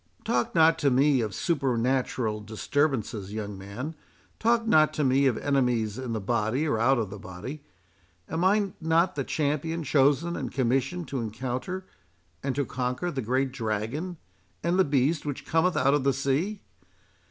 [0.25, 6.11] "Talk not to me of supernatural disturbances, young man—talk not to me of enemies in
[6.13, 7.61] the body or out of the body.
[8.27, 11.85] Am I not the champion chosen and commissioned to encounter
[12.41, 14.17] and to conquer the great Dragon,
[14.63, 16.61] and the Beast which cometh out of the sea?